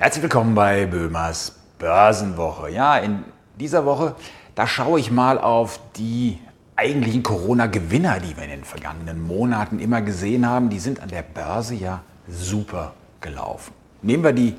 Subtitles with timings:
[0.00, 2.70] Herzlich willkommen bei Böhmers Börsenwoche.
[2.70, 3.22] Ja, in
[3.56, 4.14] dieser Woche,
[4.54, 6.38] da schaue ich mal auf die
[6.74, 10.70] eigentlichen Corona-Gewinner, die wir in den vergangenen Monaten immer gesehen haben.
[10.70, 13.74] Die sind an der Börse ja super gelaufen.
[14.00, 14.56] Nehmen wir die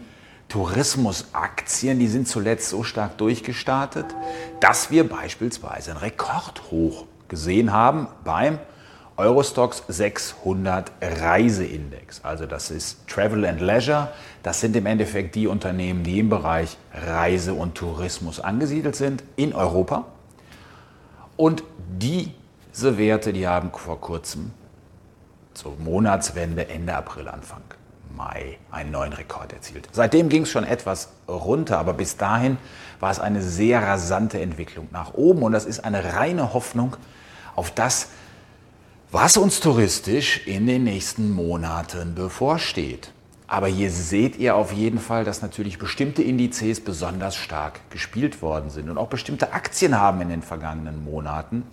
[0.47, 4.05] Tourismusaktien, die sind zuletzt so stark durchgestartet,
[4.59, 8.59] dass wir beispielsweise einen Rekordhoch gesehen haben beim
[9.21, 12.21] Eurostox 600 Reiseindex.
[12.23, 14.09] Also das ist Travel and Leisure.
[14.41, 19.53] Das sind im Endeffekt die Unternehmen, die im Bereich Reise und Tourismus angesiedelt sind in
[19.53, 20.05] Europa.
[21.37, 24.53] Und diese Werte, die haben vor kurzem
[25.53, 27.61] zur Monatswende Ende April, Anfang
[28.17, 29.87] Mai einen neuen Rekord erzielt.
[29.91, 32.57] Seitdem ging es schon etwas runter, aber bis dahin
[32.99, 36.95] war es eine sehr rasante Entwicklung nach oben und das ist eine reine Hoffnung
[37.55, 38.07] auf das,
[39.11, 43.11] was uns touristisch in den nächsten Monaten bevorsteht.
[43.45, 48.69] Aber hier seht ihr auf jeden Fall, dass natürlich bestimmte Indizes besonders stark gespielt worden
[48.69, 51.63] sind und auch bestimmte Aktien haben in den vergangenen Monaten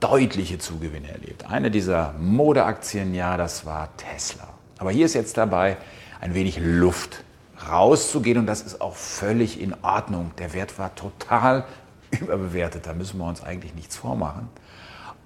[0.00, 1.44] deutliche Zugewinne erlebt.
[1.50, 4.48] Eine dieser Modeaktien, ja, das war Tesla.
[4.78, 5.76] Aber hier ist jetzt dabei,
[6.22, 7.22] ein wenig Luft
[7.68, 10.30] rauszugehen und das ist auch völlig in Ordnung.
[10.38, 11.66] Der Wert war total
[12.18, 14.48] überbewertet, da müssen wir uns eigentlich nichts vormachen.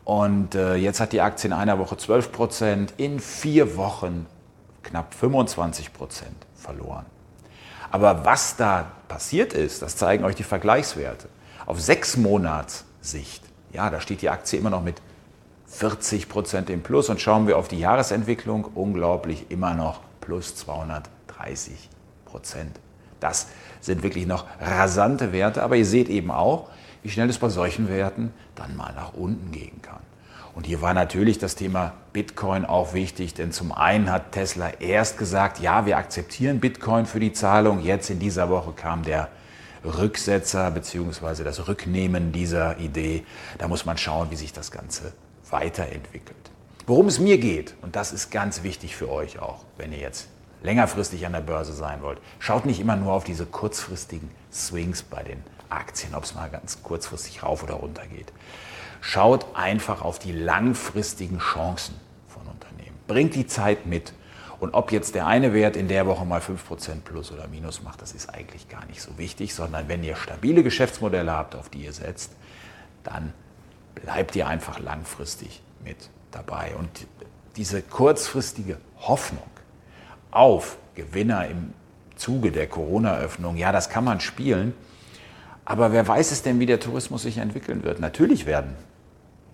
[0.04, 4.26] Und äh, jetzt hat die Aktie in einer Woche 12 Prozent, in vier Wochen
[4.82, 7.06] knapp 25 Prozent verloren.
[7.90, 11.28] Aber was da passiert ist, das zeigen euch die Vergleichswerte.
[11.66, 15.02] Auf sechs Monats Sicht, ja, da steht die Aktie immer noch mit
[15.66, 21.88] 40 Prozent im Plus und schauen wir auf die Jahresentwicklung, unglaublich immer noch plus 230
[22.24, 22.78] Prozent.
[23.20, 23.48] Das
[23.80, 26.68] sind wirklich noch rasante Werte, aber ihr seht eben auch,
[27.02, 30.00] wie schnell es bei solchen Werten dann mal nach unten gehen kann.
[30.54, 35.16] Und hier war natürlich das Thema Bitcoin auch wichtig, denn zum einen hat Tesla erst
[35.16, 37.80] gesagt, ja, wir akzeptieren Bitcoin für die Zahlung.
[37.80, 39.28] Jetzt in dieser Woche kam der
[39.84, 41.42] Rücksetzer bzw.
[41.42, 43.24] das Rücknehmen dieser Idee.
[43.58, 45.12] Da muss man schauen, wie sich das Ganze
[45.50, 46.36] weiterentwickelt.
[46.86, 50.28] Worum es mir geht, und das ist ganz wichtig für euch auch, wenn ihr jetzt
[50.62, 55.22] längerfristig an der Börse sein wollt, schaut nicht immer nur auf diese kurzfristigen Swings bei
[55.22, 58.32] den Aktien, ob es mal ganz kurzfristig rauf oder runter geht.
[59.00, 61.96] Schaut einfach auf die langfristigen Chancen
[62.28, 62.96] von Unternehmen.
[63.06, 64.12] Bringt die Zeit mit.
[64.60, 68.00] Und ob jetzt der eine Wert in der Woche mal 5% plus oder minus macht,
[68.00, 71.84] das ist eigentlich gar nicht so wichtig, sondern wenn ihr stabile Geschäftsmodelle habt, auf die
[71.84, 72.30] ihr setzt,
[73.02, 73.32] dann
[73.96, 76.76] bleibt ihr einfach langfristig mit dabei.
[76.76, 77.08] Und
[77.56, 79.42] diese kurzfristige Hoffnung
[80.32, 81.72] auf Gewinner im
[82.16, 84.74] Zuge der Corona-Öffnung, ja, das kann man spielen.
[85.64, 88.00] Aber wer weiß es denn, wie der Tourismus sich entwickeln wird?
[88.00, 88.76] Natürlich werden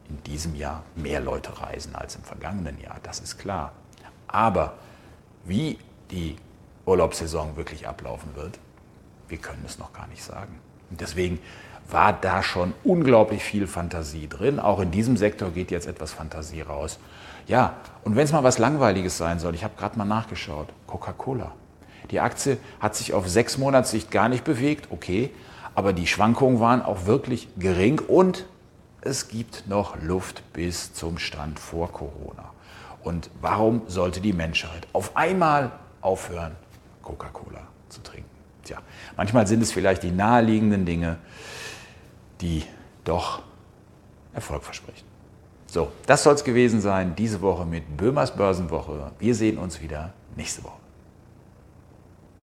[0.09, 3.73] in diesem Jahr mehr Leute reisen als im vergangenen Jahr, das ist klar.
[4.27, 4.75] Aber
[5.45, 5.79] wie
[6.11, 6.37] die
[6.87, 8.59] Urlaubssaison wirklich ablaufen wird,
[9.29, 10.59] wir können es noch gar nicht sagen.
[10.91, 11.39] Und deswegen
[11.91, 14.61] war da schon unglaublich viel Fantasie drin.
[14.61, 16.99] Auch in diesem Sektor geht jetzt etwas Fantasie raus.
[17.47, 21.53] Ja, und wenn es mal was Langweiliges sein soll, ich habe gerade mal nachgeschaut, Coca-Cola.
[22.11, 25.31] Die Aktie hat sich auf sechs Monatssicht gar nicht bewegt, okay,
[25.75, 28.47] aber die Schwankungen waren auch wirklich gering und
[29.01, 32.51] es gibt noch Luft bis zum Stand vor Corona.
[33.03, 36.57] Und warum sollte die Menschheit auf einmal aufhören,
[37.03, 38.28] Coca-Cola zu trinken?
[39.19, 41.17] Manchmal sind es vielleicht die naheliegenden Dinge,
[42.41, 42.63] die
[43.03, 43.43] doch
[44.33, 45.05] Erfolg versprechen.
[45.67, 49.11] So, das soll es gewesen sein, diese Woche mit Böhmers Börsenwoche.
[49.19, 50.79] Wir sehen uns wieder nächste Woche.